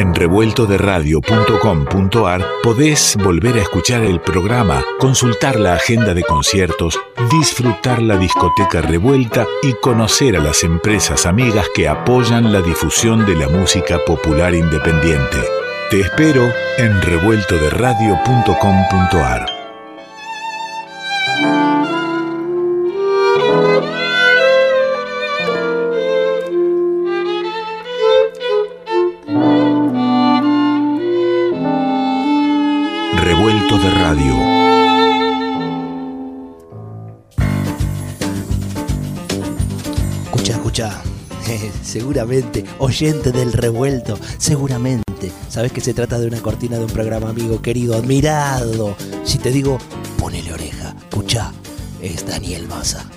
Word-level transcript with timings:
En 0.00 0.12
revueltoderadio.com.ar 0.14 2.44
podés 2.62 3.18
volver 3.22 3.58
a 3.58 3.60
escuchar 3.60 4.02
el 4.02 4.18
programa, 4.18 4.82
consultar 4.98 5.60
la 5.60 5.74
agenda 5.74 6.14
de 6.14 6.22
conciertos, 6.22 6.98
disfrutar 7.30 8.00
la 8.00 8.16
discoteca 8.16 8.80
revuelta 8.80 9.46
y 9.62 9.74
conocer 9.74 10.38
a 10.38 10.40
las 10.40 10.64
empresas 10.64 11.26
amigas 11.26 11.66
que 11.74 11.86
apoyan 11.86 12.50
la 12.50 12.62
difusión 12.62 13.26
de 13.26 13.36
la 13.36 13.50
música 13.50 13.98
popular 14.06 14.54
independiente. 14.54 15.36
Te 15.90 16.00
espero 16.00 16.50
en 16.78 17.02
revueltoderadio.com.ar. 17.02 19.59
Revuelto 33.70 33.88
de 33.88 34.02
Radio. 34.02 34.34
Escucha, 40.24 40.52
escucha. 40.52 41.02
seguramente, 41.82 42.64
oyente 42.78 43.30
del 43.30 43.52
revuelto, 43.52 44.18
seguramente. 44.38 45.30
Sabes 45.48 45.70
que 45.70 45.80
se 45.80 45.94
trata 45.94 46.18
de 46.18 46.26
una 46.26 46.40
cortina 46.40 46.78
de 46.78 46.84
un 46.84 46.90
programa 46.90 47.28
amigo, 47.30 47.62
querido, 47.62 47.94
admirado. 47.94 48.96
Si 49.22 49.38
te 49.38 49.52
digo, 49.52 49.78
ponele 50.18 50.52
oreja, 50.52 50.96
escucha, 51.08 51.52
es 52.02 52.26
Daniel 52.26 52.66
Massa. 52.66 53.08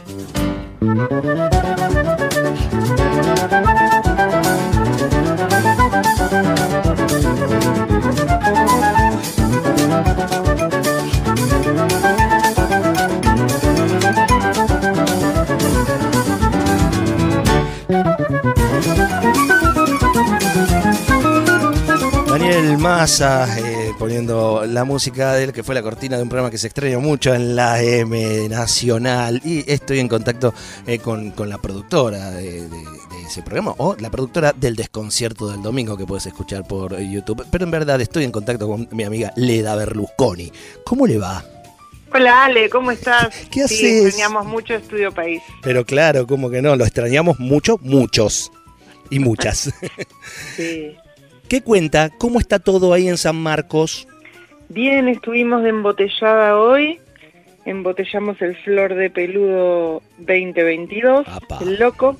Massa 23.08 23.60
eh, 23.60 23.92
poniendo 24.00 24.64
la 24.66 24.86
música 24.86 25.34
de 25.34 25.44
él, 25.44 25.52
que 25.52 25.62
fue 25.62 25.76
la 25.76 25.84
cortina 25.84 26.16
de 26.16 26.24
un 26.24 26.30
programa 26.30 26.50
que 26.50 26.58
se 26.58 26.68
extraña 26.68 27.00
mucho 27.00 27.34
en 27.36 27.54
la 27.54 27.82
M 27.84 28.48
Nacional. 28.48 29.42
Y 29.44 29.70
estoy 29.70 30.00
en 30.00 30.08
contacto 30.08 30.54
eh, 30.88 31.00
con, 31.00 31.32
con 31.32 31.50
la 31.50 31.58
productora 31.58 32.32
de, 32.32 32.62
de- 32.62 32.70
de 32.70 33.24
ese 33.28 33.42
programa, 33.42 33.74
o 33.78 33.98
la 34.00 34.10
productora 34.10 34.54
del 34.54 34.78
desconcierto 34.78 35.50
del 35.50 35.62
domingo 35.62 35.98
que 35.98 36.06
puedes 36.06 36.28
escuchar 36.28 36.66
por 36.66 36.98
YouTube. 36.98 37.46
Pero 37.52 37.66
en 37.66 37.72
verdad 37.72 38.00
estoy 38.00 38.24
en 38.24 38.32
contacto 38.32 38.70
con 38.70 38.88
mi 38.92 39.04
amiga 39.04 39.34
Leda 39.36 39.76
Berlusconi. 39.76 40.50
¿Cómo 40.86 41.06
le 41.06 41.18
va? 41.18 41.44
Hola 42.14 42.46
Ale, 42.46 42.70
¿cómo 42.70 42.92
estás? 42.92 43.36
¿Qué 43.52 43.68
Sí, 43.68 43.86
haces? 43.86 44.06
extrañamos 44.06 44.46
mucho 44.46 44.76
Estudio 44.76 45.12
País. 45.12 45.42
Pero 45.62 45.86
claro, 45.86 46.26
como 46.26 46.50
que 46.50 46.62
no, 46.62 46.78
lo 46.78 46.86
extrañamos 46.86 47.38
mucho, 47.38 47.78
muchos. 47.82 48.50
Y 49.10 49.20
muchas. 49.20 49.74
Sí. 50.56 50.96
¿Qué 51.48 51.62
cuenta? 51.62 52.10
¿Cómo 52.18 52.40
está 52.40 52.60
todo 52.60 52.94
ahí 52.94 53.08
en 53.08 53.18
San 53.18 53.36
Marcos? 53.36 54.08
Bien, 54.70 55.08
estuvimos 55.08 55.64
de 55.64 55.70
embotellada 55.70 56.58
hoy. 56.58 57.00
Embotellamos 57.66 58.42
el 58.42 58.56
Flor 58.58 58.96
de 58.96 59.10
Peludo 59.10 60.02
2022, 60.20 61.28
Apa. 61.28 61.60
el 61.62 61.80
loco. 61.80 62.18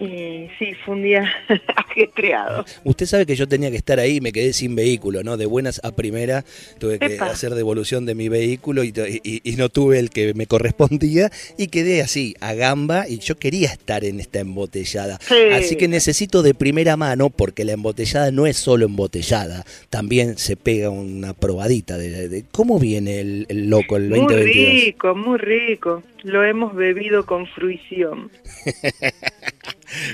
Y 0.00 0.48
sí, 0.58 0.74
fue 0.84 0.94
un 0.94 1.02
día 1.02 1.24
ajetreado. 1.76 2.64
Usted 2.84 3.06
sabe 3.06 3.26
que 3.26 3.34
yo 3.34 3.48
tenía 3.48 3.70
que 3.70 3.76
estar 3.76 3.98
ahí 3.98 4.16
y 4.16 4.20
me 4.20 4.32
quedé 4.32 4.52
sin 4.52 4.74
vehículo, 4.76 5.22
¿no? 5.24 5.36
De 5.36 5.46
buenas 5.46 5.80
a 5.82 5.90
primera 5.92 6.44
tuve 6.78 6.98
que 6.98 7.14
Epa. 7.16 7.26
hacer 7.26 7.54
devolución 7.54 8.06
de 8.06 8.14
mi 8.14 8.28
vehículo 8.28 8.84
y, 8.84 8.92
y- 9.24 9.40
y 9.42 9.56
no 9.56 9.68
tuve 9.68 9.98
el 9.98 10.10
que 10.10 10.34
me 10.34 10.46
correspondía 10.46 11.30
y 11.56 11.66
quedé 11.68 12.00
así, 12.02 12.34
a 12.40 12.54
gamba, 12.54 13.08
y 13.08 13.18
yo 13.18 13.36
quería 13.38 13.68
estar 13.70 14.04
en 14.04 14.20
esta 14.20 14.38
embotellada. 14.40 15.18
Sí. 15.20 15.34
Así 15.52 15.76
que 15.76 15.88
necesito 15.88 16.42
de 16.42 16.54
primera 16.54 16.96
mano, 16.96 17.30
porque 17.30 17.64
la 17.64 17.72
embotellada 17.72 18.30
no 18.30 18.46
es 18.46 18.56
solo 18.56 18.86
embotellada, 18.86 19.64
también 19.90 20.38
se 20.38 20.56
pega 20.56 20.90
una 20.90 21.32
probadita 21.34 21.98
de, 21.98 22.28
de- 22.28 22.44
cómo 22.52 22.78
viene 22.78 23.20
el, 23.20 23.46
el 23.48 23.68
loco 23.68 23.96
el 23.96 24.08
Muy 24.10 24.20
2022. 24.20 24.84
rico, 24.84 25.14
muy 25.16 25.38
rico. 25.38 26.02
Lo 26.22 26.44
hemos 26.44 26.74
bebido 26.74 27.24
con 27.26 27.46
fruición. 27.46 28.30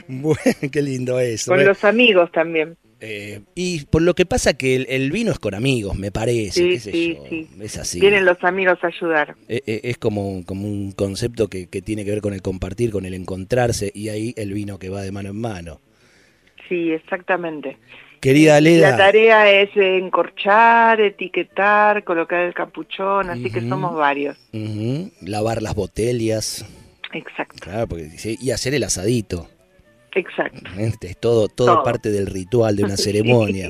Bueno, 0.06 0.38
qué 0.70 0.82
lindo 0.82 1.18
eso. 1.18 1.50
Con 1.50 1.64
los 1.64 1.84
amigos 1.84 2.30
también. 2.30 2.76
Eh, 3.00 3.40
y 3.54 3.84
por 3.86 4.02
lo 4.02 4.14
que 4.14 4.24
pasa 4.24 4.54
que 4.54 4.76
el, 4.76 4.86
el 4.88 5.10
vino 5.10 5.32
es 5.32 5.38
con 5.38 5.54
amigos, 5.54 5.96
me 5.98 6.10
parece. 6.12 6.52
Sí, 6.52 6.68
qué 6.70 6.78
sé 6.78 6.92
sí, 6.92 7.14
yo, 7.16 7.26
sí. 7.28 7.48
Es 7.60 7.76
así. 7.76 8.00
Vienen 8.00 8.24
los 8.24 8.42
amigos 8.44 8.78
a 8.82 8.86
ayudar. 8.86 9.34
Eh, 9.48 9.62
eh, 9.66 9.80
Es 9.82 9.98
como, 9.98 10.44
como 10.46 10.68
un 10.68 10.92
concepto 10.92 11.48
que, 11.48 11.66
que 11.66 11.82
tiene 11.82 12.04
que 12.04 12.12
ver 12.12 12.20
con 12.20 12.34
el 12.34 12.40
compartir, 12.40 12.90
con 12.90 13.04
el 13.04 13.14
encontrarse, 13.14 13.90
y 13.92 14.08
ahí 14.08 14.32
el 14.36 14.52
vino 14.52 14.78
que 14.78 14.88
va 14.88 15.02
de 15.02 15.12
mano 15.12 15.30
en 15.30 15.40
mano. 15.40 15.80
Sí, 16.68 16.92
exactamente. 16.92 17.76
Querida 18.24 18.54
La 18.54 18.60
Leda, 18.62 18.96
tarea 18.96 19.50
es 19.50 19.68
encorchar, 19.76 20.98
etiquetar, 20.98 22.04
colocar 22.04 22.40
el 22.40 22.54
capuchón, 22.54 23.28
así 23.28 23.50
que 23.50 23.60
somos 23.60 23.94
varios. 23.94 24.38
lavar 25.20 25.60
las 25.60 25.74
botellas, 25.74 26.64
Exacto, 27.12 27.56
claro, 27.60 27.86
porque, 27.86 28.08
y 28.40 28.50
hacer 28.50 28.72
el 28.74 28.82
asadito. 28.82 29.46
exacto. 30.14 30.70
Este, 30.78 31.08
Es 31.10 31.18
todo, 31.18 31.48
todo, 31.48 31.74
Todo. 31.74 31.82
parte 31.82 32.10
del 32.10 32.26
ritual, 32.26 32.76
de 32.76 32.84
una 32.84 32.96
ceremonia. 33.06 33.68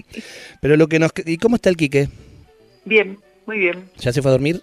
Pero 0.63 0.77
lo 0.77 0.87
que 0.87 1.01
nos... 1.01 1.11
¿Y 1.27 1.37
cómo 1.39 1.57
está 1.57 1.69
el 1.69 1.77
Quique? 1.77 2.09
Bien, 2.85 3.19
muy 3.47 3.59
bien. 3.59 3.91
¿Ya 3.99 4.13
se 4.13 4.23
fue 4.23 4.31
a 4.31 4.33
dormir? 4.33 4.63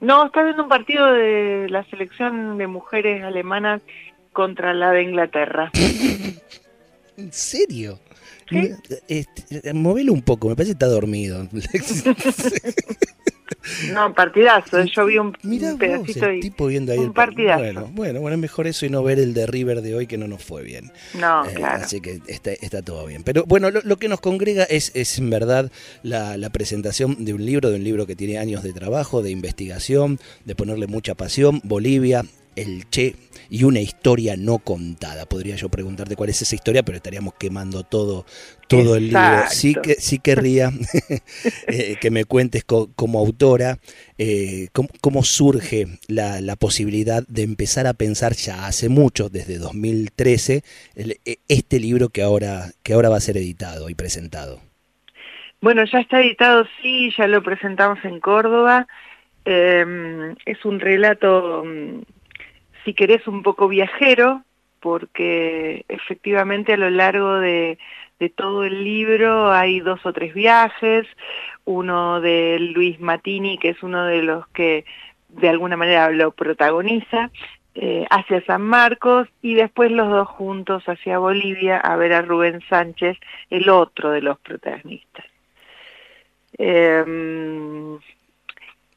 No, 0.00 0.26
está 0.26 0.42
viendo 0.44 0.62
un 0.62 0.68
partido 0.68 1.10
de 1.10 1.68
la 1.70 1.84
selección 1.84 2.58
de 2.58 2.66
mujeres 2.66 3.24
alemanas 3.24 3.80
contra 4.34 4.74
la 4.74 4.90
de 4.90 5.04
Inglaterra. 5.04 5.70
¿En 7.16 7.32
serio? 7.32 7.98
Sí. 8.48 8.70
Este, 9.08 9.72
movelo 9.72 10.12
un 10.12 10.22
poco, 10.22 10.48
me 10.48 10.56
parece 10.56 10.70
que 10.70 10.74
está 10.74 10.86
dormido. 10.86 11.48
No, 13.94 14.14
partidazo. 14.14 14.84
Yo 14.84 15.06
vi 15.06 15.16
un, 15.16 15.32
vos, 15.42 15.74
pedacito 15.78 16.26
el 16.26 16.36
y... 16.36 16.40
tipo 16.40 16.66
viendo 16.66 16.92
ahí 16.92 16.98
un 16.98 17.06
el 17.06 17.12
par- 17.12 17.28
partidazo. 17.28 17.62
Bueno, 17.62 17.90
bueno, 17.94 18.20
bueno, 18.20 18.34
es 18.34 18.40
mejor 18.40 18.66
eso 18.66 18.84
y 18.84 18.90
no 18.90 19.02
ver 19.02 19.18
el 19.18 19.32
de 19.32 19.46
River 19.46 19.80
de 19.80 19.94
hoy 19.94 20.06
que 20.06 20.18
no 20.18 20.28
nos 20.28 20.42
fue 20.44 20.62
bien. 20.62 20.92
No, 21.18 21.46
Eh, 21.46 21.54
claro. 21.54 21.82
Así 21.82 22.00
que 22.02 22.20
está, 22.26 22.52
está 22.52 22.82
todo 22.82 23.06
bien. 23.06 23.22
Pero 23.22 23.44
bueno, 23.46 23.70
lo, 23.70 23.80
lo 23.82 23.96
que 23.96 24.08
nos 24.08 24.20
congrega 24.20 24.64
es, 24.64 24.92
es 24.94 25.18
en 25.18 25.30
verdad 25.30 25.70
la, 26.02 26.36
la 26.36 26.50
presentación 26.50 27.24
de 27.24 27.32
un 27.32 27.44
libro, 27.46 27.70
de 27.70 27.76
un 27.76 27.84
libro 27.84 28.06
que 28.06 28.16
tiene 28.16 28.36
años 28.38 28.62
de 28.62 28.72
trabajo, 28.74 29.22
de 29.22 29.30
investigación, 29.30 30.18
de 30.44 30.54
ponerle 30.54 30.86
mucha 30.86 31.14
pasión, 31.14 31.60
Bolivia, 31.64 32.24
el 32.56 32.88
Che 32.90 33.14
y 33.50 33.64
una 33.64 33.80
historia 33.80 34.36
no 34.36 34.58
contada. 34.58 35.26
Podría 35.26 35.56
yo 35.56 35.68
preguntarte 35.68 36.16
cuál 36.16 36.30
es 36.30 36.42
esa 36.42 36.54
historia, 36.54 36.82
pero 36.82 36.96
estaríamos 36.96 37.34
quemando 37.34 37.82
todo, 37.84 38.24
todo 38.68 38.96
el 38.96 39.08
libro. 39.08 39.42
Sí, 39.50 39.74
que, 39.74 39.94
sí 39.94 40.18
querría 40.18 40.72
eh, 41.68 41.96
que 42.00 42.10
me 42.10 42.24
cuentes 42.24 42.64
co- 42.64 42.90
como 42.96 43.18
autora 43.18 43.78
eh, 44.18 44.68
cómo, 44.72 44.88
cómo 45.00 45.22
surge 45.24 45.86
la, 46.08 46.40
la 46.40 46.56
posibilidad 46.56 47.24
de 47.28 47.42
empezar 47.42 47.86
a 47.86 47.94
pensar 47.94 48.32
ya 48.34 48.66
hace 48.66 48.88
mucho, 48.88 49.28
desde 49.28 49.58
2013, 49.58 50.62
el- 50.94 51.18
e- 51.24 51.38
este 51.48 51.78
libro 51.80 52.08
que 52.08 52.22
ahora, 52.22 52.70
que 52.82 52.94
ahora 52.94 53.08
va 53.08 53.16
a 53.16 53.20
ser 53.20 53.36
editado 53.36 53.88
y 53.90 53.94
presentado. 53.94 54.60
Bueno, 55.60 55.84
ya 55.90 56.00
está 56.00 56.20
editado, 56.20 56.66
sí, 56.82 57.10
ya 57.16 57.26
lo 57.26 57.42
presentamos 57.42 57.98
en 58.04 58.20
Córdoba. 58.20 58.86
Eh, 59.44 60.34
es 60.46 60.64
un 60.64 60.80
relato, 60.80 61.62
mm, 61.64 62.00
si 62.84 62.94
querés, 62.94 63.26
un 63.26 63.42
poco 63.42 63.68
viajero, 63.68 64.42
porque 64.80 65.84
efectivamente 65.88 66.74
a 66.74 66.76
lo 66.76 66.90
largo 66.90 67.34
de, 67.38 67.78
todo 68.36 68.64
el 68.64 68.84
libro 68.84 69.52
hay 69.52 69.80
dos 69.80 70.04
o 70.06 70.12
tres 70.14 70.32
viajes, 70.32 71.06
uno 71.66 72.22
de 72.22 72.58
Luis 72.58 72.98
Matini, 72.98 73.58
que 73.58 73.70
es 73.70 73.82
uno 73.82 74.06
de 74.06 74.22
los 74.22 74.46
que 74.48 74.86
de 75.28 75.48
alguna 75.50 75.76
manera 75.76 76.08
lo 76.10 76.30
protagoniza, 76.30 77.30
eh, 77.74 78.06
hacia 78.08 78.44
San 78.46 78.62
Marcos 78.62 79.28
y 79.42 79.54
después 79.54 79.90
los 79.90 80.08
dos 80.08 80.28
juntos 80.28 80.84
hacia 80.86 81.18
Bolivia 81.18 81.76
a 81.78 81.96
ver 81.96 82.14
a 82.14 82.22
Rubén 82.22 82.62
Sánchez, 82.70 83.18
el 83.50 83.68
otro 83.68 84.10
de 84.10 84.22
los 84.22 84.38
protagonistas. 84.38 85.26
Eh, 86.56 87.04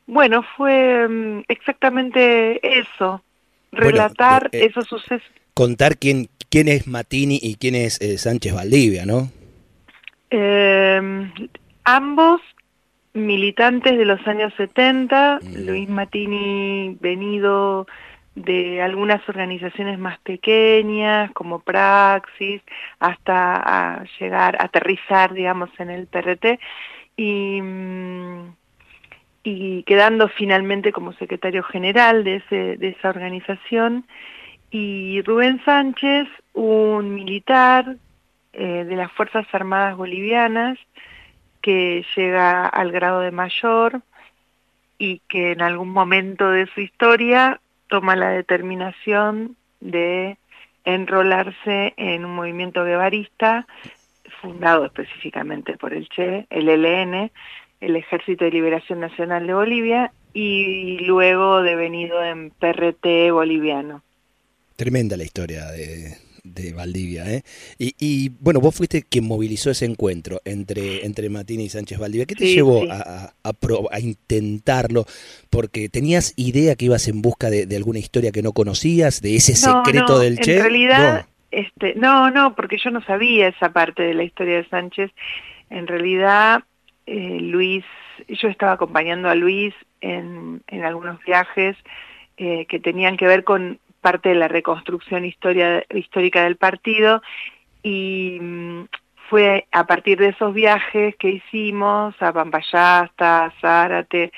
bueno, 0.07 0.43
fue 0.55 1.07
mm, 1.07 1.43
exactamente 1.49 2.79
eso, 2.79 3.21
relatar 3.77 4.49
eh, 4.51 4.59
eh, 4.59 4.65
esos 4.69 4.85
sucesos. 4.87 5.27
Contar 5.53 5.97
quién, 5.97 6.29
quién 6.49 6.67
es 6.67 6.87
Matini 6.87 7.39
y 7.41 7.55
quién 7.55 7.75
es 7.75 8.01
eh, 8.01 8.17
Sánchez 8.17 8.53
Valdivia, 8.53 9.05
¿no? 9.05 9.29
Eh, 10.29 11.01
ambos 11.85 12.41
militantes 13.13 13.97
de 13.97 14.05
los 14.05 14.25
años 14.27 14.53
70, 14.57 15.39
Mm. 15.41 15.65
Luis 15.65 15.89
Matini 15.89 16.97
venido 16.99 17.87
de 18.35 18.81
algunas 18.83 19.27
organizaciones 19.27 19.97
más 19.97 20.19
pequeñas 20.19 21.31
como 21.31 21.59
Praxis 21.59 22.61
hasta 22.99 24.03
llegar 24.19 24.55
a 24.61 24.65
aterrizar 24.65 25.33
digamos 25.33 25.71
en 25.79 25.89
el 25.89 26.05
PRT 26.05 26.59
y 27.15 27.59
quedando 29.87 30.27
finalmente 30.27 30.91
como 30.91 31.13
secretario 31.13 31.63
general 31.63 32.25
de, 32.25 32.43
esa 32.81 33.09
organización. 33.09 34.05
Y 34.69 35.21
Rubén 35.21 35.63
Sánchez 35.63 36.27
un 36.53 37.13
militar 37.13 37.95
eh, 38.51 38.83
de 38.83 38.95
las 38.97 39.09
Fuerzas 39.13 39.47
Armadas 39.53 39.95
Bolivianas 39.95 40.77
que 41.61 42.05
llega 42.17 42.65
al 42.65 42.91
grado 42.91 43.21
de 43.21 43.31
mayor 43.31 44.01
y 44.97 45.21
que 45.29 45.53
en 45.53 45.61
algún 45.61 45.91
momento 45.91 46.51
de 46.51 46.67
su 46.67 46.81
historia 46.81 47.61
toma 47.87 48.17
la 48.17 48.29
determinación 48.29 49.55
de 49.79 50.37
enrolarse 50.83 51.93
en 51.95 52.25
un 52.25 52.35
movimiento 52.35 52.83
guevarista 52.83 53.65
fundado 54.41 54.85
específicamente 54.85 55.77
por 55.77 55.93
el 55.93 56.09
Che, 56.09 56.45
el 56.49 56.67
ELN, 56.67 57.31
el 57.79 57.95
Ejército 57.95 58.45
de 58.45 58.51
Liberación 58.51 58.99
Nacional 58.99 59.47
de 59.47 59.53
Bolivia, 59.53 60.11
y 60.33 60.99
luego 60.99 61.61
devenido 61.63 62.23
en 62.23 62.51
PRT 62.51 63.31
boliviano. 63.31 64.03
Tremenda 64.75 65.17
la 65.17 65.23
historia 65.23 65.65
de, 65.71 66.15
de 66.53 66.73
Valdivia. 66.73 67.25
¿eh? 67.31 67.43
Y, 67.77 68.29
bueno, 68.39 68.59
vos 68.59 68.75
fuiste 68.75 69.03
quien 69.03 69.27
movilizó 69.27 69.69
ese 69.71 69.85
encuentro 69.85 70.41
entre, 70.45 71.05
entre 71.05 71.29
Matín 71.29 71.61
y 71.61 71.69
Sánchez 71.69 71.99
Valdivia. 71.99 72.25
¿Qué 72.25 72.35
te 72.35 72.47
llevó 72.47 72.83
A, 72.89 73.33
a, 73.43 73.99
intentarlo? 73.99 75.05
Porque 75.49 75.89
tenías 75.89 76.33
idea 76.35 76.75
que 76.75 76.85
ibas 76.85 77.07
en 77.07 77.21
busca 77.21 77.49
de, 77.49 77.67
alguna 77.75 77.99
historia 77.99 78.31
que 78.31 78.41
no 78.41 78.53
conocías, 78.53 79.21
de 79.21 79.35
ese 79.35 79.55
secreto 79.55 80.19
del 80.19 80.39
Che. 80.39 80.57
En 80.57 80.61
realidad, 80.61 81.21
no. 81.21 81.37
Este, 81.49 81.95
no, 81.95 82.29
no, 82.29 82.55
porque 82.55 82.77
yo 82.77 82.91
no 82.91 83.01
sabía 83.03 83.47
esa 83.47 83.71
parte 83.71 84.03
de 84.03 84.13
la 84.13 84.23
historia 84.23 84.57
de 84.57 84.69
Sánchez. 84.69 85.11
En 85.69 85.87
realidad, 85.87 86.63
eh, 87.07 87.39
Luis, 87.41 87.85
yo 88.27 88.49
estaba 88.49 88.73
acompañando 88.73 89.29
a 89.29 89.35
Luis 89.35 89.73
en, 90.01 90.61
en 90.67 90.83
algunos 90.83 91.23
viajes 91.23 91.77
eh, 92.35 92.65
que 92.67 92.79
tenían 92.79 93.15
que 93.15 93.27
ver 93.27 93.45
con 93.45 93.79
parte 94.01 94.29
de 94.29 94.35
la 94.35 94.49
reconstrucción 94.49 95.25
histórica 95.25 96.43
del 96.43 96.57
partido 96.57 97.21
y 97.81 98.37
mm, 98.41 98.83
fue 99.29 99.67
a 99.71 99.85
partir 99.85 100.19
de 100.19 100.29
esos 100.29 100.53
viajes 100.53 101.15
que 101.15 101.29
hicimos 101.29 102.13
a 102.21 102.33
Pampayasta, 102.33 103.45
a 103.45 103.51
Zárate, 103.61 104.31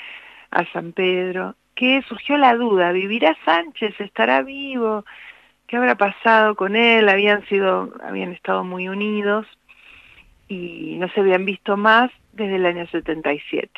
a 0.51 0.65
San 0.71 0.93
Pedro, 0.93 1.55
que 1.75 2.03
surgió 2.07 2.37
la 2.37 2.55
duda, 2.55 2.91
¿vivirá 2.91 3.35
Sánchez? 3.45 3.99
¿Estará 3.99 4.43
vivo? 4.43 5.05
¿Qué 5.67 5.77
habrá 5.77 5.95
pasado 5.95 6.55
con 6.55 6.75
él? 6.75 7.09
Habían 7.09 7.45
sido, 7.47 7.93
habían 8.03 8.31
estado 8.31 8.63
muy 8.63 8.87
unidos 8.87 9.47
y 10.49 10.97
no 10.97 11.07
se 11.09 11.21
habían 11.21 11.45
visto 11.45 11.77
más 11.77 12.11
desde 12.33 12.57
el 12.57 12.65
año 12.65 12.85
77. 12.87 13.71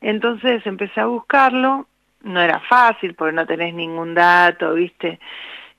Entonces 0.00 0.64
empecé 0.66 1.00
a 1.00 1.06
buscarlo 1.06 1.88
no 2.26 2.40
era 2.40 2.60
fácil 2.60 3.14
porque 3.14 3.34
no 3.34 3.46
tenés 3.46 3.74
ningún 3.74 4.14
dato, 4.14 4.74
¿viste? 4.74 5.18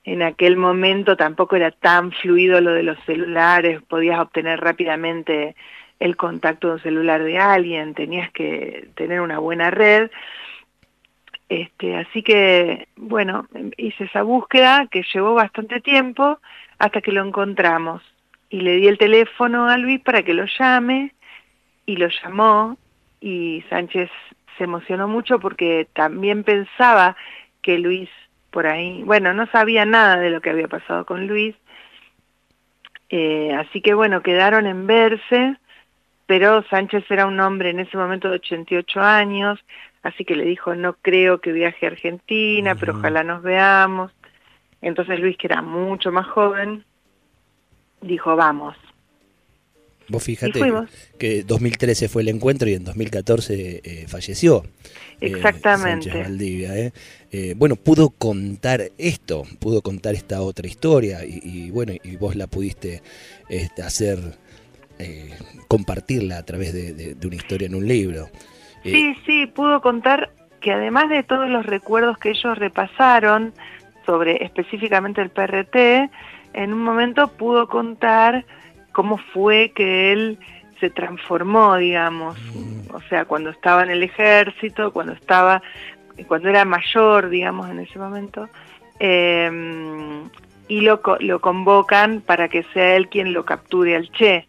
En 0.04 0.22
aquel 0.22 0.56
momento 0.56 1.16
tampoco 1.16 1.56
era 1.56 1.70
tan 1.70 2.12
fluido 2.12 2.60
lo 2.60 2.72
de 2.72 2.82
los 2.82 2.98
celulares, 3.04 3.82
podías 3.82 4.18
obtener 4.18 4.60
rápidamente 4.60 5.54
el 6.00 6.16
contacto 6.16 6.68
de 6.68 6.74
un 6.74 6.80
celular 6.80 7.22
de 7.22 7.38
alguien, 7.38 7.94
tenías 7.94 8.30
que 8.32 8.88
tener 8.94 9.20
una 9.20 9.38
buena 9.38 9.70
red. 9.70 10.10
Este, 11.48 11.96
así 11.96 12.22
que, 12.22 12.88
bueno, 12.96 13.46
hice 13.76 14.04
esa 14.04 14.22
búsqueda 14.22 14.86
que 14.90 15.02
llevó 15.12 15.34
bastante 15.34 15.80
tiempo 15.80 16.40
hasta 16.78 17.00
que 17.00 17.12
lo 17.12 17.24
encontramos. 17.24 18.02
Y 18.50 18.60
le 18.60 18.76
di 18.76 18.88
el 18.88 18.98
teléfono 18.98 19.68
a 19.68 19.76
Luis 19.76 20.00
para 20.00 20.22
que 20.22 20.34
lo 20.34 20.44
llame 20.46 21.14
y 21.86 21.96
lo 21.96 22.08
llamó 22.08 22.76
y 23.20 23.64
Sánchez 23.68 24.10
se 24.56 24.64
emocionó 24.64 25.08
mucho 25.08 25.38
porque 25.38 25.88
también 25.92 26.44
pensaba 26.44 27.16
que 27.62 27.78
Luis 27.78 28.08
por 28.50 28.66
ahí, 28.66 29.02
bueno, 29.04 29.34
no 29.34 29.46
sabía 29.46 29.84
nada 29.84 30.16
de 30.16 30.30
lo 30.30 30.40
que 30.40 30.50
había 30.50 30.68
pasado 30.68 31.04
con 31.04 31.26
Luis, 31.26 31.54
eh, 33.10 33.52
así 33.54 33.80
que 33.80 33.94
bueno, 33.94 34.22
quedaron 34.22 34.66
en 34.66 34.86
verse, 34.86 35.56
pero 36.26 36.62
Sánchez 36.64 37.04
era 37.10 37.26
un 37.26 37.40
hombre 37.40 37.70
en 37.70 37.80
ese 37.80 37.96
momento 37.96 38.28
de 38.28 38.36
88 38.36 39.00
años, 39.00 39.58
así 40.02 40.24
que 40.24 40.36
le 40.36 40.44
dijo, 40.44 40.74
no 40.74 40.94
creo 40.94 41.40
que 41.40 41.52
viaje 41.52 41.86
a 41.86 41.90
Argentina, 41.90 42.74
pero 42.74 42.94
ojalá 42.96 43.24
nos 43.24 43.42
veamos. 43.42 44.12
Entonces 44.82 45.18
Luis, 45.20 45.36
que 45.36 45.46
era 45.46 45.62
mucho 45.62 46.12
más 46.12 46.26
joven, 46.26 46.84
dijo, 48.00 48.36
vamos. 48.36 48.76
Vos 50.08 50.24
fíjate 50.24 50.60
que 51.18 51.42
2013 51.42 52.08
fue 52.08 52.22
el 52.22 52.28
encuentro 52.28 52.68
y 52.68 52.74
en 52.74 52.84
2014 52.84 53.82
eh, 53.84 54.06
falleció. 54.08 54.64
Eh, 55.20 55.26
Exactamente. 55.26 56.10
Valdivia, 56.10 56.78
¿eh? 56.78 56.92
bueno, 57.56 57.76
pudo 57.76 58.10
contar 58.10 58.90
esto, 58.96 59.44
pudo 59.60 59.82
contar 59.82 60.14
esta 60.14 60.40
otra 60.40 60.66
historia 60.66 61.20
y, 61.26 61.70
bueno, 61.70 61.92
y 62.02 62.16
vos 62.16 62.36
la 62.36 62.46
pudiste 62.46 63.02
este, 63.50 63.82
hacer, 63.82 64.18
compartirla 65.68 66.38
a 66.38 66.42
través 66.42 66.72
de, 66.72 67.16
una 67.26 67.36
historia 67.36 67.66
en 67.66 67.74
un 67.74 67.86
libro. 67.86 68.28
Sí, 68.84 69.14
sí, 69.26 69.46
pudo 69.46 69.82
contar 69.82 70.30
que 70.60 70.72
además 70.72 71.10
de 71.10 71.22
todos 71.22 71.50
los 71.50 71.66
recuerdos 71.66 72.16
que 72.16 72.30
ellos 72.30 72.56
repasaron 72.56 73.52
sobre 74.06 74.42
específicamente 74.42 75.20
el 75.20 75.28
PRT, 75.28 76.10
en 76.58 76.72
un 76.72 76.82
momento 76.82 77.28
pudo 77.28 77.68
contar 77.68 78.44
cómo 78.90 79.16
fue 79.16 79.70
que 79.76 80.12
él 80.12 80.38
se 80.80 80.90
transformó, 80.90 81.76
digamos, 81.76 82.36
mm. 82.52 82.94
o 82.94 83.00
sea, 83.02 83.26
cuando 83.26 83.50
estaba 83.50 83.84
en 83.84 83.90
el 83.90 84.02
ejército, 84.02 84.92
cuando 84.92 85.12
estaba, 85.12 85.62
cuando 86.26 86.48
era 86.48 86.64
mayor, 86.64 87.28
digamos, 87.28 87.70
en 87.70 87.78
ese 87.78 87.96
momento, 87.98 88.48
em, 88.98 90.28
y 90.66 90.80
lo, 90.80 91.00
lo 91.20 91.40
convocan 91.40 92.22
para 92.22 92.48
que 92.48 92.64
sea 92.74 92.96
él 92.96 93.08
quien 93.08 93.32
lo 93.32 93.44
capture 93.44 93.94
al 93.94 94.10
Che. 94.10 94.48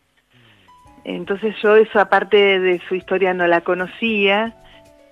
Entonces 1.03 1.55
yo 1.61 1.75
esa 1.75 2.09
parte 2.09 2.59
de 2.59 2.81
su 2.89 2.95
historia 2.95 3.35
no 3.35 3.45
la 3.45 3.61
conocía 3.61 4.55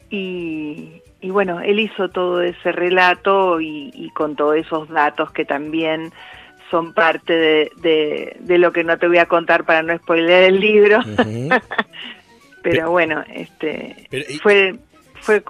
y, 0.10 1.02
bueno, 1.22 1.60
él 1.62 1.80
hizo 1.80 2.10
todo 2.10 2.42
ese 2.42 2.72
relato 2.72 3.62
y, 3.62 3.92
y 3.94 4.10
con 4.10 4.36
todos 4.36 4.56
esos 4.56 4.90
datos 4.90 5.32
que 5.32 5.46
también 5.46 6.12
son 6.70 6.94
parte 6.94 7.34
de, 7.34 8.36
de, 8.40 8.58
lo 8.58 8.72
que 8.72 8.84
no 8.84 8.98
te 8.98 9.08
voy 9.08 9.18
a 9.18 9.26
contar 9.26 9.66
para 9.66 9.84
no 9.84 9.98
spoiler 9.98 10.44
el 10.44 10.60
libro. 10.60 11.00
Pero 12.64 12.92
bueno, 12.92 13.24
este 13.34 14.08
fue 14.42 14.76
fue 15.22 15.44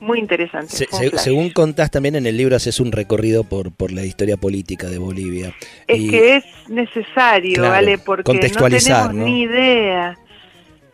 muy 0.00 0.18
interesante. 0.18 0.86
según 1.16 1.50
contás 1.50 1.90
también 1.90 2.16
en 2.16 2.26
el 2.26 2.36
libro 2.36 2.56
haces 2.56 2.80
un 2.80 2.92
recorrido 2.92 3.44
por, 3.44 3.72
por 3.72 3.92
la 3.92 4.04
historia 4.04 4.36
política 4.36 4.88
de 4.88 4.98
Bolivia. 4.98 5.54
Es 5.86 6.10
que 6.10 6.36
es 6.36 6.44
necesario, 6.68 7.62
¿vale? 7.62 7.98
Porque 7.98 8.32
no 8.34 8.40
tenemos 8.68 9.14
ni 9.14 9.42
idea 9.42 10.18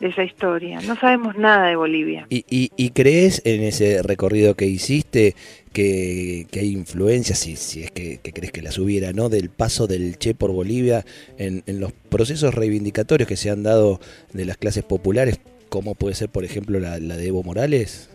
de 0.00 0.08
esa 0.08 0.22
historia. 0.22 0.80
No 0.82 0.96
sabemos 0.96 1.36
nada 1.36 1.66
de 1.66 1.76
Bolivia. 1.76 2.26
¿Y, 2.30 2.44
y, 2.48 2.90
crees 2.90 3.42
en 3.44 3.62
ese 3.62 4.02
recorrido 4.02 4.54
que 4.54 4.66
hiciste 4.66 5.34
que, 5.72 6.46
hay 6.52 6.72
influencias, 6.72 7.38
si, 7.38 7.56
si 7.56 7.82
es 7.82 7.90
que, 7.90 8.20
crees 8.20 8.52
que 8.52 8.62
las 8.62 8.78
hubiera, 8.78 9.12
¿no? 9.12 9.28
del 9.28 9.50
paso 9.50 9.86
del 9.86 10.18
Che 10.18 10.34
por 10.34 10.52
Bolivia 10.52 11.04
en, 11.36 11.62
los 11.80 11.92
procesos 11.92 12.54
reivindicatorios 12.54 13.28
que 13.28 13.36
se 13.36 13.50
han 13.50 13.62
dado 13.62 14.00
de 14.32 14.44
las 14.44 14.56
clases 14.56 14.84
populares, 14.84 15.40
como 15.68 15.94
puede 15.94 16.14
ser, 16.14 16.28
por 16.28 16.44
ejemplo, 16.44 16.78
la, 16.78 16.98
de 16.98 17.26
Evo 17.26 17.42
Morales? 17.42 18.10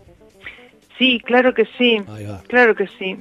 Sí, 0.98 1.20
claro 1.24 1.54
que 1.54 1.66
sí. 1.78 2.02
Claro 2.48 2.74
que 2.74 2.86
sí. 2.98 3.16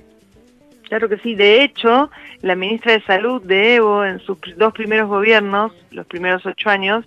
Claro 0.88 1.10
que 1.10 1.17
sí. 1.17 1.34
De 1.36 1.63
hecho, 1.63 2.12
la 2.41 2.55
ministra 2.55 2.93
de 2.93 3.01
Salud 3.01 3.41
de 3.41 3.75
Evo, 3.75 4.05
en 4.05 4.20
sus 4.20 4.38
dos 4.58 4.74
primeros 4.74 5.10
gobiernos, 5.10 5.72
los 5.91 6.05
primeros 6.05 6.46
ocho 6.46 6.70
años, 6.70 7.05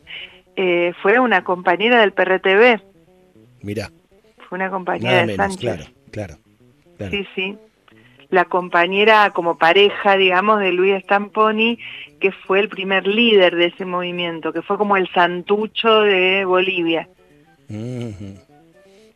eh, 0.57 0.93
fue 1.03 1.19
una 1.19 1.45
compañera 1.45 2.01
del 2.01 2.13
PRTV. 2.13 2.81
Mira. 3.63 3.91
Fue 4.49 4.57
una 4.57 4.71
compañera 4.71 5.27
de 5.27 5.37
Sánchez. 5.37 5.91
Claro, 6.11 6.37
claro, 6.99 7.11
Sí, 7.11 7.27
sí. 7.35 7.59
La 8.31 8.47
compañera 8.47 9.31
como 9.31 9.59
pareja, 9.59 10.17
digamos, 10.17 10.61
de 10.61 10.73
Luis 10.73 11.03
Stamponi, 11.03 11.79
que 12.21 12.33
fue 12.33 12.61
el 12.61 12.69
primer 12.69 13.07
líder 13.07 13.55
de 13.55 13.67
ese 13.67 13.85
movimiento, 13.85 14.53
que 14.53 14.63
fue 14.63 14.79
como 14.79 14.97
el 14.97 15.09
santucho 15.13 16.01
de 16.01 16.45
Bolivia. 16.45 17.09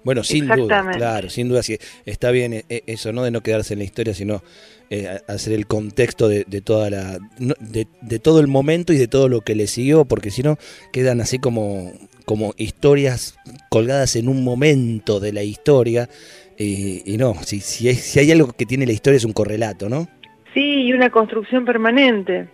Bueno, 0.03 0.25
sin 0.25 0.49
duda, 0.49 0.91
claro, 0.93 1.29
sin 1.29 1.49
duda, 1.49 1.63
sí, 1.63 1.77
está 2.07 2.31
bien 2.31 2.55
eh, 2.55 2.65
eh, 2.69 2.83
eso, 2.87 3.13
no 3.13 3.23
de 3.23 3.31
no 3.31 3.43
quedarse 3.43 3.75
en 3.75 3.81
la 3.81 3.85
historia, 3.85 4.15
sino 4.15 4.43
eh, 4.89 5.19
hacer 5.29 5.53
el 5.53 5.67
contexto 5.67 6.29
de, 6.29 6.45
toda 6.63 6.89
la, 6.91 7.19
de, 7.39 8.19
todo 8.19 8.41
el 8.41 8.47
momento 8.47 8.93
y 8.93 8.99
de 8.99 9.09
todo 9.09 9.29
lo 9.29 9.43
que 9.43 9.55
le 9.55 9.67
siguió, 9.67 10.07
porque 10.07 10.31
si 10.31 10.43
no 10.43 10.59
quedan 10.93 11.21
así 11.21 11.39
como, 11.39 11.93
como 12.25 12.55
historias 12.57 13.37
colgadas 13.69 14.17
en 14.17 14.29
un 14.29 14.43
momento 14.43 15.21
de 15.21 15.33
la 15.33 15.43
historia 15.43 16.09
Y, 16.59 17.17
no, 17.19 17.35
si, 17.43 17.61
si, 17.61 17.95
si 17.95 18.19
hay 18.21 18.31
algo 18.33 18.53
que 18.53 18.67
tiene 18.67 18.87
la 18.87 18.93
historia 18.93 19.17
es 19.17 19.25
un 19.25 19.33
correlato, 19.33 19.89
¿no? 19.89 20.09
Sí, 20.53 20.87
y 20.87 20.93
una 20.93 21.11
construcción 21.11 21.65
permanente. 21.65 22.49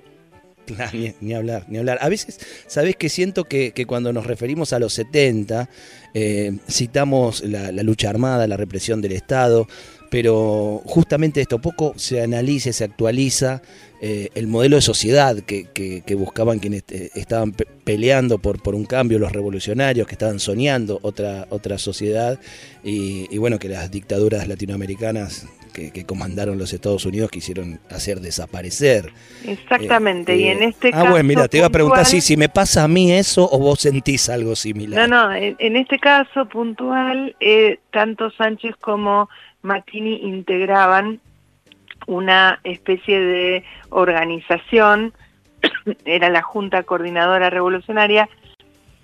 ni, 1.21 1.35
hablar, 1.35 1.65
ni 1.69 1.79
hablar. 1.79 1.99
A 2.01 2.09
veces, 2.09 2.41
¿sabés 2.67 2.97
que 2.97 3.09
siento 3.09 3.45
que, 3.45 3.73
cuando 3.87 4.13
nos 4.13 4.27
referimos 4.27 4.73
a 4.73 4.79
los 4.79 4.95
70, 4.95 5.69
eh, 6.15 6.57
citamos 6.69 7.43
la, 7.45 7.71
lucha 7.83 8.11
armada, 8.11 8.47
la 8.47 8.57
represión 8.57 9.01
del 9.01 9.13
Estado, 9.13 9.69
pero 10.11 10.83
justamente 10.85 11.41
esto 11.41 11.61
poco 11.61 11.95
se 11.97 12.23
analiza, 12.23 12.73
se 12.73 12.85
actualiza 12.85 13.63
eh, 14.01 14.29
el 14.35 14.47
modelo 14.47 14.77
de 14.77 14.83
sociedad 14.83 15.37
que, 15.39 16.03
buscaban 16.17 16.59
quienes 16.59 16.85
eh, 16.91 17.11
estaban 17.15 17.53
peleando 17.85 18.39
por, 18.39 18.63
por 18.63 18.75
un 18.75 18.85
cambio, 18.85 19.19
los 19.19 19.33
revolucionarios 19.33 20.07
que 20.07 20.15
estaban 20.15 20.39
soñando 20.39 20.99
otra, 21.03 21.47
otra 21.51 21.79
sociedad 21.79 22.39
y, 22.85 23.27
y 23.35 23.39
bueno, 23.39 23.59
que 23.59 23.69
las 23.69 23.91
dictaduras 23.91 24.49
latinoamericanas 24.49 25.47
que, 25.93 26.05
comandaron 26.05 26.59
los 26.59 26.73
Estados 26.73 27.05
Unidos 27.05 27.31
quisieron 27.31 27.79
hacer 27.91 28.21
desaparecer. 28.21 29.13
Exactamente, 29.47 30.37
y 30.37 30.49
en 30.49 30.63
este 30.63 30.91
caso... 30.91 31.07
Ah, 31.07 31.11
bueno, 31.11 31.29
mira, 31.29 31.49
te 31.49 31.59
iba 31.59 31.67
a 31.67 31.71
preguntar 31.71 32.07
si, 32.07 32.21
si 32.21 32.37
me 32.37 32.49
pasa 32.49 32.85
a 32.85 32.89
mí 32.89 33.13
eso 33.13 33.49
o 33.51 33.59
vos 33.59 33.81
sentís 33.81 34.29
algo 34.29 34.57
similar. 34.57 35.09
No, 35.09 35.29
no, 35.29 35.35
en, 35.35 35.77
este 35.77 35.99
caso 35.99 36.47
puntual, 36.49 37.37
eh, 37.41 37.79
tanto 37.91 38.31
Sánchez 38.31 38.75
como 38.81 39.29
Martini 39.67 40.21
integraban 40.23 41.21
una 42.07 42.61
especie 42.65 43.21
de 43.21 43.65
organización, 43.91 45.13
era 46.05 46.31
la 46.31 46.43
Junta 46.43 46.85
Coordinadora 46.85 47.51
Revolucionaria, 47.51 48.29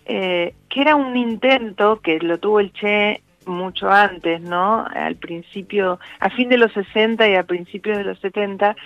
eh, 0.06 0.54
que 0.68 0.80
era 0.80 0.96
un 0.96 1.16
intento 1.16 2.00
que 2.00 2.18
lo 2.20 2.38
tuvo 2.38 2.60
el 2.60 2.72
Che 2.72 3.22
mucho 3.46 3.90
antes, 3.90 4.40
¿no? 4.40 4.86
Al 4.94 5.16
principio, 5.16 5.98
a 6.20 6.30
fin 6.30 6.48
de 6.48 6.58
los 6.58 6.72
60 6.72 7.28
y 7.28 7.34
a 7.34 7.42
principios 7.42 7.98
de 7.98 8.04
los 8.04 8.18
70, 8.20 8.76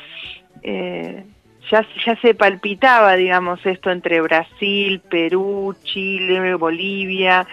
eh, 0.63 1.25
ya 1.71 2.17
se 2.23 2.35
palpitaba, 2.35 3.17
digamos, 3.17 3.65
esto 3.67 3.91
entre 3.91 4.21
Brasil, 4.21 5.01
Perú, 5.11 5.75
Chile, 5.83 6.55
Bolivia, 6.55 7.47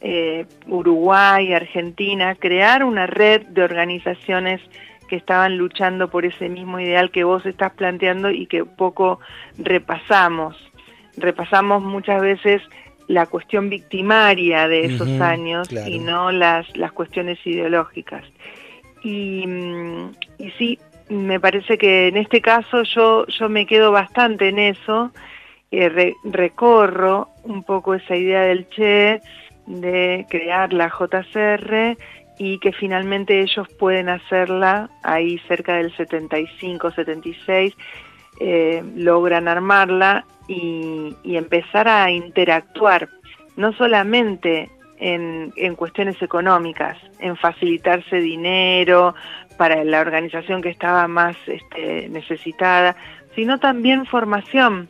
eh, 0.00 0.46
Uruguay, 0.66 1.52
Argentina, 1.52 2.34
crear 2.34 2.84
una 2.84 3.06
red 3.06 3.42
de 3.46 3.62
organizaciones 3.62 4.60
que 5.08 5.16
estaban 5.16 5.56
luchando 5.56 6.10
por 6.10 6.24
ese 6.24 6.48
mismo 6.48 6.80
ideal 6.80 7.10
que 7.10 7.24
vos 7.24 7.46
estás 7.46 7.72
planteando 7.72 8.30
y 8.30 8.46
que 8.46 8.64
poco 8.64 9.20
repasamos. 9.58 10.56
Repasamos 11.16 11.82
muchas 11.82 12.20
veces 12.20 12.62
la 13.08 13.26
cuestión 13.26 13.70
victimaria 13.70 14.66
de 14.68 14.86
esos 14.86 15.08
años 15.20 15.68
y 15.70 15.98
no 15.98 16.32
las, 16.32 16.76
las 16.76 16.92
cuestiones 16.92 17.38
ideológicas. 17.46 18.24
Y, 19.02 19.46
mm, 19.46 20.10
y, 20.38 20.50
sí, 20.58 20.78
me 21.08 21.38
parece 21.38 21.78
que 21.78 22.08
en 22.08 22.16
este 22.16 22.40
caso 22.40 22.82
yo, 22.82 23.26
yo 23.28 23.48
me 23.48 23.66
quedo 23.66 23.92
bastante 23.92 24.48
en 24.48 24.58
eso, 24.58 25.12
eh, 25.70 26.14
recorro 26.24 27.28
un 27.44 27.62
poco 27.62 27.94
esa 27.94 28.16
idea 28.16 28.42
del 28.42 28.68
Che 28.68 29.20
de 29.66 30.26
crear 30.28 30.72
la 30.72 30.88
JCR 30.88 31.96
y 32.38 32.58
que 32.58 32.72
finalmente 32.72 33.40
ellos 33.40 33.66
pueden 33.78 34.08
hacerla 34.08 34.90
ahí 35.02 35.38
cerca 35.48 35.76
del 35.76 35.94
75, 35.96 36.90
76, 36.90 37.74
eh, 38.40 38.82
logran 38.94 39.48
armarla 39.48 40.26
y, 40.46 41.14
empezar 41.24 41.88
a 41.88 42.10
interactuar, 42.10 43.08
no 43.56 43.72
solamente 43.72 44.70
en, 44.98 45.50
cuestiones 45.76 46.20
económicas, 46.22 46.98
en 47.18 47.36
facilitarse 47.36 48.16
dinero 48.20 49.14
para 49.56 49.82
la 49.84 50.00
organización 50.00 50.62
que 50.62 50.70
estaba 50.70 51.08
más 51.08 51.36
este, 51.46 52.08
necesitada, 52.08 52.96
sino 53.34 53.58
también 53.58 54.06
formación. 54.06 54.88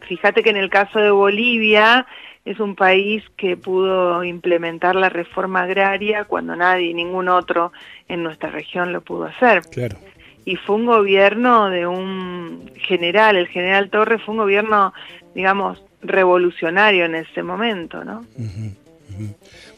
Fíjate 0.00 0.42
que 0.42 0.50
en 0.50 0.56
el 0.56 0.70
caso 0.70 0.98
de 0.98 1.10
Bolivia 1.10 2.06
es 2.44 2.60
un 2.60 2.74
país 2.76 3.22
que 3.36 3.56
pudo 3.56 4.22
implementar 4.24 4.94
la 4.96 5.08
reforma 5.08 5.62
agraria 5.62 6.24
cuando 6.24 6.54
nadie, 6.54 6.92
ningún 6.92 7.28
otro 7.28 7.72
en 8.08 8.22
nuestra 8.22 8.50
región 8.50 8.92
lo 8.92 9.00
pudo 9.00 9.24
hacer. 9.24 9.62
Claro 9.70 9.96
y 10.44 10.56
fue 10.56 10.76
un 10.76 10.86
gobierno 10.86 11.70
de 11.70 11.86
un 11.86 12.70
general, 12.76 13.36
el 13.36 13.48
general 13.48 13.90
Torres 13.90 14.22
fue 14.22 14.32
un 14.32 14.38
gobierno, 14.38 14.92
digamos, 15.34 15.82
revolucionario 16.02 17.06
en 17.06 17.14
ese 17.14 17.42
momento, 17.42 18.04
¿no? 18.04 18.24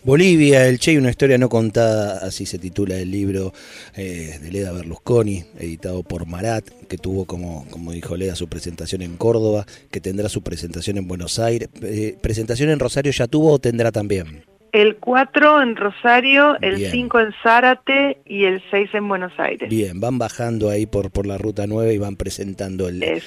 Bolivia, 0.07 0.69
el 0.69 0.79
Che 0.79 0.93
y 0.93 0.99
una 0.99 1.11
historia 1.11 1.37
no 1.37 1.49
contada, 1.49 2.19
así 2.25 2.47
se 2.47 2.61
titula 2.61 2.97
el 2.97 3.11
libro 3.11 3.53
eh, 3.97 4.39
de 4.41 4.53
Leda 4.53 4.71
Berlusconi, 4.71 5.43
editado 5.59 6.05
por 6.05 6.27
Marat, 6.27 6.65
que 6.89 6.97
tuvo, 6.97 7.25
como, 7.25 7.67
como 7.71 7.91
dijo 7.91 8.17
Leda, 8.17 8.37
su 8.37 8.47
presentación 8.47 9.03
en 9.03 9.17
Córdoba, 9.17 9.67
que 9.91 10.01
tendrá 10.01 10.29
su 10.29 10.43
presentación 10.43 10.99
en 10.99 11.09
Buenos 11.09 11.41
Aires. 11.41 11.71
Eh, 11.83 12.17
¿Presentación 12.21 12.71
en 12.71 12.79
Rosario 12.79 13.11
ya 13.11 13.27
tuvo 13.27 13.51
o 13.55 13.59
tendrá 13.59 13.91
también? 13.91 14.45
El 14.77 14.97
4 14.97 15.63
en 15.63 15.75
Rosario, 15.75 16.59
el 16.61 16.91
5 16.91 17.21
en 17.21 17.33
Zárate 17.43 18.19
y 18.27 18.45
el 18.45 18.63
6 18.71 18.91
en 18.93 19.09
Buenos 19.09 19.33
Aires. 19.39 19.71
Bien, 19.71 19.99
van 20.01 20.19
bajando 20.19 20.69
ahí 20.69 20.85
por, 20.85 21.11
por 21.11 21.27
la 21.27 21.39
Ruta 21.39 21.67
9 21.67 21.95
y 21.95 21.99
van 21.99 22.17
presentando 22.17 22.87
el, 22.87 23.03
el 23.03 23.23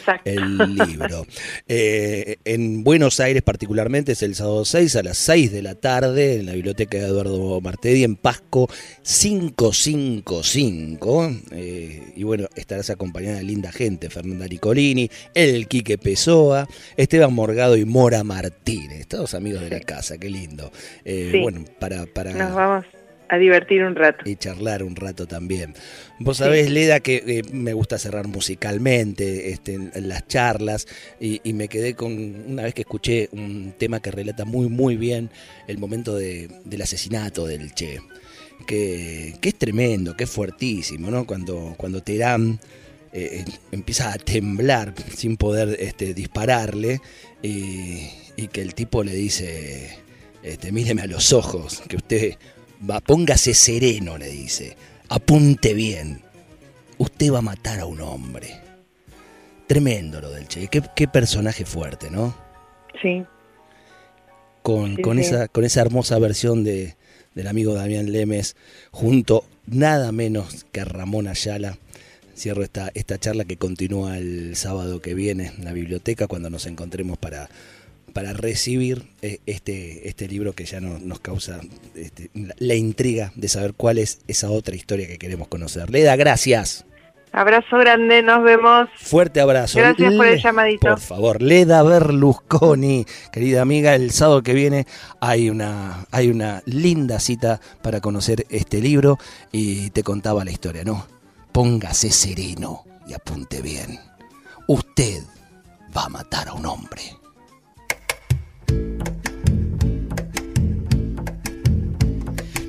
libro. 0.75 1.25
Eh, 1.72 2.38
en 2.46 2.84
Buenos 2.84 3.20
Aires 3.20 3.44
particularmente 3.44 4.13
es 4.13 4.24
el 4.24 4.34
sábado 4.36 4.65
6 4.65 4.96
a 4.96 5.03
las 5.03 5.18
6 5.18 5.51
de 5.51 5.62
la 5.62 5.75
tarde 5.75 6.39
en 6.39 6.48
la 6.48 6.53
biblioteca 6.53 6.98
de 6.98 7.06
Eduardo 7.06 7.62
Martedi 7.62 8.03
en 8.03 8.15
Pasco 8.15 8.68
555. 9.03 11.32
Eh, 11.51 12.13
y 12.15 12.24
bueno, 12.24 12.48
estarás 12.56 12.89
acompañada 12.89 13.38
de 13.38 13.44
linda 13.44 13.72
gente, 13.72 14.10
Fernanda 14.10 14.48
Nicolini, 14.48 15.12
el 15.36 15.68
Quique 15.68 16.00
Pessoa, 16.00 16.68
Esteban 16.98 17.34
Morgado 17.34 17.77
y 17.77 17.86
Mora 17.86 18.24
Martínez, 18.24 19.06
todos 19.08 19.36
amigos 19.36 19.62
de 19.62 19.70
la 19.70 19.82
casa, 19.82 20.18
qué 20.18 20.29
lindo. 20.29 20.72
Eh, 21.06 21.38
bueno, 21.41 21.65
para, 21.79 22.05
para... 22.05 22.34
Nos 22.34 22.53
vamos 22.53 22.86
a 23.29 23.38
divertir 23.38 23.84
un 23.84 23.96
rato. 23.96 24.27
Y 24.27 24.36
charlar 24.36 24.84
un 24.84 24.96
rato 24.96 25.27
también. 25.27 25.75
Vos 26.17 26.38
sabés, 26.38 26.69
Leda, 26.72 27.00
que 27.00 27.24
eh, 27.25 27.43
me 27.53 27.74
gusta 27.74 28.00
cerrar 28.00 28.27
musicalmente 28.27 29.51
este, 29.51 29.75
en, 29.75 30.10
las 30.10 30.27
charlas 30.27 30.88
y, 31.19 31.39
me 31.53 31.67
quedé 31.67 31.93
con, 31.93 32.12
una 32.48 32.63
vez 32.63 32.74
que 32.74 32.81
escuché 32.81 33.29
un 33.31 33.74
tema 33.77 34.01
que 34.01 34.12
relata 34.12 34.46
muy, 34.46 34.67
muy 34.67 34.98
bien 34.98 35.29
el 35.67 35.77
momento 35.77 36.15
de, 36.15 36.50
del 36.65 36.81
asesinato 36.81 37.46
del 37.46 37.74
Che, 37.74 38.00
que, 38.65 39.36
que, 39.39 39.50
es 39.50 39.55
tremendo, 39.55 40.17
que 40.17 40.24
es 40.24 40.29
fuertísimo, 40.29 41.12
¿no? 41.12 41.25
Cuando, 41.25 41.75
cuando 41.77 42.01
Terán 42.01 42.60
eh, 43.13 43.46
empieza 43.72 44.12
a 44.12 44.17
temblar 44.17 44.93
sin 45.15 45.38
poder 45.38 45.77
este, 45.79 46.15
dispararle 46.15 47.00
y, 47.43 48.10
y 48.36 48.48
que 48.48 48.62
el 48.62 48.74
tipo 48.74 49.03
le 49.03 49.13
dice 49.13 50.00
este, 50.43 50.72
míreme 50.72 51.01
a 51.01 51.08
los 51.08 51.34
ojos, 51.34 51.81
que 51.88 51.98
usted 51.98 52.38
va, 52.89 53.00
póngase 53.00 53.53
sereno, 53.53 54.17
le 54.17 54.27
dice, 54.27 54.77
apunte 55.10 55.74
bien, 55.74 56.22
usted 56.98 57.31
va 57.31 57.39
a 57.39 57.41
matar 57.41 57.79
a 57.79 57.86
un 57.86 58.01
hombre. 58.01 58.60
Tremendo 59.67 60.19
lo 60.19 60.31
del 60.31 60.48
Che, 60.48 60.67
qué, 60.67 61.08
personaje 61.08 61.63
fuerte, 61.65 62.10
¿no? 62.10 62.36
Sí. 63.01 63.24
Con, 64.63 64.96
con 64.98 65.19
Esa, 65.19 65.48
con 65.48 65.63
esa 65.63 65.81
hermosa 65.81 66.17
versión 66.17 66.63
de, 66.63 66.96
del 67.36 67.48
amigo 67.48 67.74
Damián 67.74 68.12
Lemes, 68.12 68.55
junto 68.91 69.46
nada 69.65 70.12
menos 70.12 70.65
que 70.72 70.81
a 70.81 70.86
Ramón 70.86 71.27
Ayala. 71.27 71.77
Cierro 72.36 72.63
esta, 72.63 72.89
esta 72.93 73.17
charla 73.17 73.43
que 73.43 73.58
continúa 73.58 74.17
el 74.17 74.55
sábado 74.55 75.01
que 75.01 75.13
viene 75.13 75.51
en 75.58 75.65
la 75.65 75.74
biblioteca 75.74 76.27
cuando 76.27 76.50
nos 76.50 76.65
encontremos 76.65 77.17
para 77.17 77.50
para 78.10 78.34
recibir 78.34 79.04
eh, 79.22 79.39
este, 79.46 80.08
este 80.08 80.28
libro 80.28 80.54
que 80.54 80.66
ya 80.66 80.80
no, 80.80 81.00
nos 81.00 81.20
causa 81.20 81.60
este, 81.96 82.30
la 82.34 82.75
intriga 82.75 83.32
de 83.36 83.48
saber 83.48 83.74
cuál 83.74 83.98
es 83.98 84.20
esa 84.28 84.50
otra 84.50 84.75
historia 84.75 85.08
que 85.08 85.18
queremos 85.18 85.48
conocer. 85.48 85.89
Leda, 85.89 86.16
gracias. 86.16 86.86
Abrazo 87.32 87.78
grande, 87.78 88.24
nos 88.24 88.44
vemos. 88.44 88.89
Fuerte 88.98 89.39
abrazo. 89.39 89.78
Gracias 89.78 90.13
por 90.16 90.25
el 90.25 90.42
llamadito. 90.42 90.88
Por 90.89 91.00
favor, 91.00 91.42
Leda 91.42 91.84
Berlusconi, 91.84 93.06
querida 93.32 93.62
amiga, 93.62 93.94
el 93.94 94.12
sábado 94.12 94.42
que 94.42 94.54
viene 94.54 94.88
hay 95.20 95.50
una, 95.50 96.06
hay 96.12 96.30
una 96.30 96.63
linda 96.66 97.20
cita 97.20 97.62
para 97.84 98.01
conocer 98.01 98.46
este 98.50 98.82
libro 98.82 99.20
y 99.51 99.92
te 99.92 100.01
contaba 100.01 100.44
la 100.44 100.51
historia, 100.51 100.84
¿no? 100.84 101.06
Póngase 101.51 102.10
sereno 102.12 102.84
y 103.08 103.13
apunte 103.13 103.62
bien. 103.62 104.00
Usted 104.68 105.22
va 105.96 106.06
a 106.06 106.10
matar 106.10 106.48
a 106.48 106.54
un 106.54 106.66
hombre. 106.66 107.19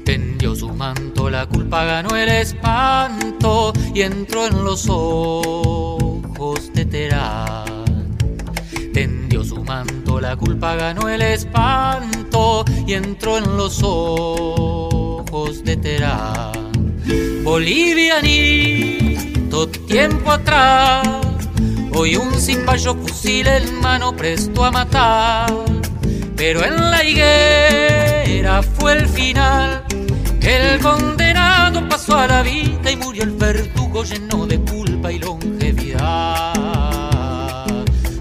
Tendió 0.05 0.57
su 0.57 0.71
manto, 0.71 1.31
la 1.31 1.47
culpa 1.47 1.85
ganó 1.85 2.17
el 2.17 2.29
espanto 2.29 3.73
y 3.95 4.03
entró 4.03 4.47
en 4.47 4.65
los 4.65 4.87
ojos 4.89 6.73
de 6.75 6.85
Terán. 6.85 8.17
Tendió 8.93 9.45
su 9.45 9.63
manto, 9.63 10.21
la 10.21 10.35
culpa 10.37 10.75
ganó 10.75 11.09
el 11.09 11.23
espanto 11.23 12.65
y 12.87 12.95
entró 12.95 13.39
en 13.39 13.57
los 13.57 13.81
ojos 13.85 15.63
de 15.65 15.77
Terán. 15.77 16.51
Bolivianito, 17.45 19.69
tiempo 19.69 20.33
atrás, 20.33 21.07
hoy 21.95 22.17
un 22.17 22.33
cimpayo 22.35 22.97
fusil 22.97 23.47
en 23.47 23.81
mano 23.81 24.17
presto 24.17 24.65
a 24.65 24.71
matar, 24.71 25.51
pero 26.41 26.65
en 26.65 26.91
la 26.91 27.05
higuera 27.05 28.63
fue 28.63 28.95
el 28.95 29.07
final. 29.07 29.85
El 30.41 30.81
condenado 30.81 31.87
pasó 31.87 32.17
a 32.17 32.27
la 32.27 32.43
vida 32.43 32.91
y 32.91 32.97
murió 32.97 33.25
el 33.25 33.33
verdugo 33.33 34.05
lleno 34.05 34.47
de 34.47 34.59
culpa 34.61 35.13
y 35.13 35.19
longevidad. 35.19 36.55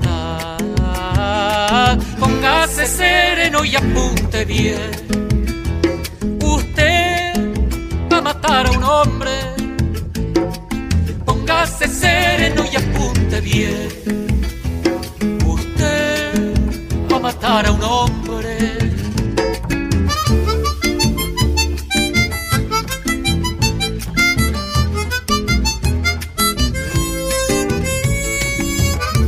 Ah, 0.05 1.97
póngase 2.19 2.87
sereno 2.87 3.63
y 3.63 3.77
apunte 3.77 4.43
bien. 4.43 4.91
Usted 6.43 7.33
va 8.11 8.17
a 8.17 8.21
matar 8.21 8.65
a 8.67 8.71
un 8.71 8.83
hombre. 8.83 9.31
Póngase 11.23 11.87
sereno 11.87 12.65
y 12.69 12.75
apunte 12.75 13.39
bien. 13.39 14.28
Va 17.49 17.59
a 17.59 17.63
matar 17.63 17.65
a 17.65 17.71
un 17.71 17.83
hombre. 17.83 18.57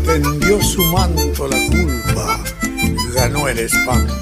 Tendió 0.05 0.61
su 0.61 0.83
manto 0.85 1.47
la 1.47 1.57
culpa, 1.67 2.39
ganó 3.15 3.47
el 3.47 3.59
espanto 3.59 4.13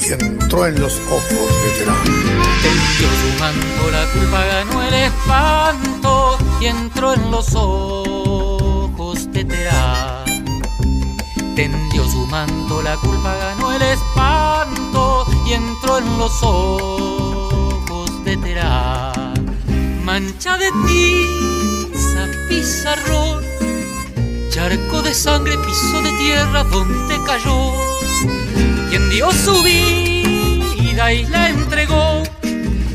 y 0.00 0.12
entró 0.12 0.66
en 0.66 0.80
los 0.80 0.94
ojos 1.10 1.48
de 1.62 1.70
Terán. 1.78 2.04
Tendió 2.62 3.08
su 3.20 3.30
manto, 3.40 3.90
la 3.92 4.04
culpa 4.12 4.44
ganó 4.44 4.82
el 4.84 4.94
espanto 4.94 6.38
y 6.60 6.66
entró 6.66 7.14
en 7.14 7.30
los 7.30 7.54
ojos 7.54 9.30
de 9.32 9.44
Terán. 9.44 10.27
Tendió 11.58 12.08
su 12.08 12.24
manto, 12.28 12.80
la 12.82 12.96
culpa 12.98 13.34
ganó 13.34 13.72
el 13.72 13.82
espanto 13.82 15.26
y 15.44 15.54
entró 15.54 15.98
en 15.98 16.16
los 16.16 16.40
ojos 16.40 18.24
de 18.24 18.36
Terán. 18.36 19.56
Mancha 20.04 20.56
de 20.56 20.70
tiza, 20.86 22.28
pizarrón, 22.48 23.42
charco 24.50 25.02
de 25.02 25.12
sangre, 25.12 25.58
piso 25.58 26.00
de 26.00 26.12
tierra 26.18 26.62
donde 26.62 27.16
cayó. 27.26 27.72
Quien 28.88 29.10
dio 29.10 29.28
su 29.32 29.60
vida 29.64 31.12
y 31.12 31.26
la 31.26 31.48
entregó 31.48 32.22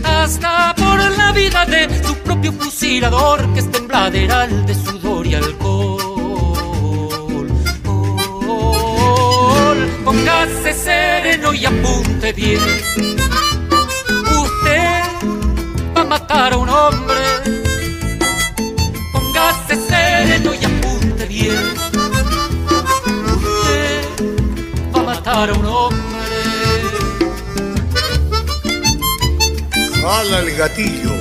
hasta 0.05 0.74
por 0.75 1.00
la 1.17 1.34
vida 1.34 1.65
de 1.65 2.01
su 2.01 2.15
propio 2.20 2.53
fusilador 2.53 3.46
que 3.53 3.60
es 3.60 3.70
tembladeral 3.70 4.65
de 4.65 4.74
sudor 4.74 5.27
y 5.27 5.36
alcohol. 5.36 6.12
Póngase 10.43 10.73
sereno 10.73 11.53
y 11.53 11.65
apunte 11.65 12.33
bien. 12.33 12.59
Usted 14.41 15.03
va 15.95 16.01
a 16.01 16.03
matar 16.03 16.51
a 16.51 16.57
un 16.57 16.67
hombre. 16.67 17.15
Póngase 19.13 19.77
sereno 19.88 20.53
y 20.53 20.65
apunte 20.65 21.25
bien. 21.27 21.55
Usted 23.38 24.01
va 24.93 25.00
a 25.00 25.03
matar 25.03 25.50
a 25.50 25.53
un 25.53 25.65
hombre. 25.65 26.35
Jala 30.01 30.39
el 30.39 30.57
gatillo, 30.57 31.13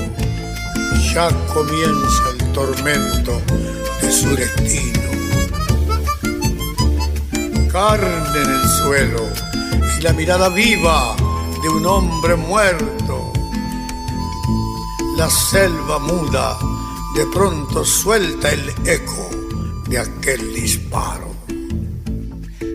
ya 1.15 1.29
comienza 1.55 2.23
el 2.33 2.53
tormento 2.53 3.41
de 4.01 4.11
su 4.11 4.35
destino. 4.35 5.02
Carne 7.73 8.43
en 8.43 8.51
el 8.51 8.69
suelo 8.69 9.31
y 9.99 10.03
la 10.03 10.13
mirada 10.13 10.51
viva 10.51 11.17
de 11.63 11.71
un 11.71 11.87
hombre 11.87 12.37
muerto. 12.37 13.33
La 15.17 15.31
selva 15.31 15.99
muda 15.99 16.59
de 17.17 17.25
pronto 17.33 17.83
suelta 17.83 18.51
el 18.51 18.69
eco 18.85 19.31
de 19.89 19.99
aquel 20.01 20.53
disparo. 20.53 21.31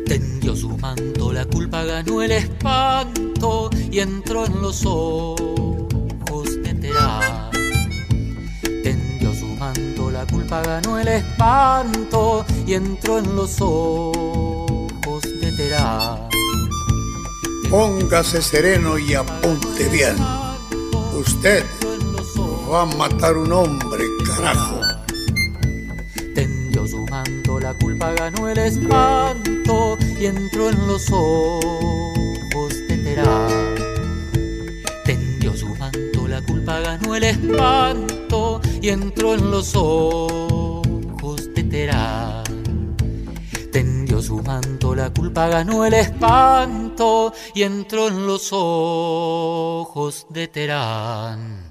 Tendió 0.07 0.55
su 0.55 0.75
manto, 0.79 1.31
la 1.31 1.45
culpa 1.45 1.83
ganó 1.83 2.23
el 2.23 2.31
espanto 2.31 3.69
y 3.91 3.99
entró 3.99 4.47
en 4.47 4.61
los 4.63 4.83
ojos 4.83 5.37
de 6.63 6.73
Terán. 6.73 7.51
Tendió 8.83 9.31
su 9.35 9.45
manto, 9.59 10.09
la 10.09 10.25
culpa 10.25 10.63
ganó 10.63 10.97
el 10.97 11.07
espanto 11.07 12.43
y 12.65 12.73
entró 12.73 13.19
en 13.19 13.35
los 13.35 13.61
ojos 13.61 14.46
Póngase 17.69 18.41
sereno 18.43 18.97
y 18.99 19.15
apunte 19.15 19.89
bien. 19.89 20.15
Usted 21.13 21.65
va 22.71 22.83
a 22.83 22.85
matar 22.85 23.35
un 23.37 23.51
hombre, 23.51 24.05
carajo. 24.25 24.79
Tendió 26.35 26.87
su 26.87 27.03
manto, 27.07 27.59
la 27.59 27.73
culpa 27.73 28.13
ganó 28.13 28.47
el 28.47 28.57
espanto 28.59 29.97
y 30.19 30.25
entró 30.27 30.69
en 30.69 30.87
los 30.87 31.11
ojos 31.11 32.73
de 32.87 32.97
Terán. 32.97 33.75
Tendió 35.05 35.55
su 35.55 35.75
manto, 35.75 36.27
la 36.27 36.41
culpa 36.41 36.79
ganó 36.81 37.15
el 37.15 37.23
espanto 37.23 38.61
y 38.79 38.89
entró 38.89 39.33
en 39.33 39.49
los 39.49 39.75
ojos 39.75 41.53
de 41.55 41.63
Terán. 41.63 42.36
Su 44.21 44.41
manto, 44.41 44.95
la 44.95 45.11
culpa 45.11 45.47
ganó 45.47 45.85
el 45.85 45.93
espanto 45.93 47.33
y 47.53 47.61
entró 47.61 48.07
en 48.07 48.25
los 48.25 48.49
ojos 48.51 50.25
de 50.29 50.47
Terán. 50.47 51.65